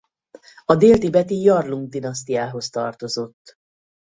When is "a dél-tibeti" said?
0.65-1.41